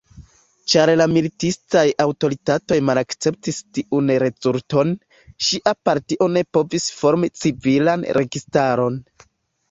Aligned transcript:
Ĉar 0.71 0.91
la 0.99 1.05
militistaj 1.15 1.81
aŭtoritatoj 2.05 2.77
malakceptis 2.87 3.59
tiun 3.77 4.09
rezulton, 4.23 4.93
ŝia 5.49 5.73
partio 5.89 6.29
ne 6.39 6.43
povis 6.59 6.87
formi 7.03 7.29
civilan 7.41 8.07
registaron. 8.19 8.99